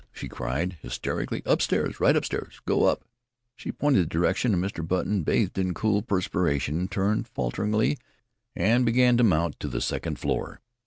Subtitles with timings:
[0.11, 1.43] she cried hysterically.
[1.45, 1.99] "Upstairs.
[1.99, 2.59] Right upstairs.
[2.65, 3.03] Go up!"
[3.55, 4.81] She pointed the direction, and Mr.
[4.87, 7.99] Button, bathed in cool perspiration, turned falteringly,
[8.55, 10.59] and began to mount to the second floor.